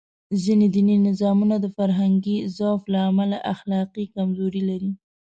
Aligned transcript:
ځینې 0.43 0.67
دیني 0.75 0.95
نظامونه 1.07 1.55
د 1.59 1.65
فرهنګي 1.77 2.37
ضعف 2.57 2.81
له 2.93 2.99
امله 3.09 3.37
اخلاقي 3.53 4.05
کمزوري 4.15 4.61
لري. 4.69 4.91